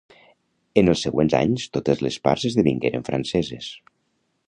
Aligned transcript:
En 0.81 0.89
els 0.93 1.03
següents 1.07 1.35
anys 1.41 1.67
totes 1.77 2.03
les 2.07 2.19
parts 2.27 2.49
esdevingueren 2.51 3.09
franceses. 3.11 3.73